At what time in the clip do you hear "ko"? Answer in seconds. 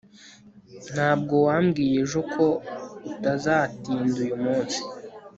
2.33-2.45